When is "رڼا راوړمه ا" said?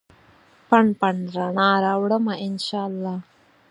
1.35-2.47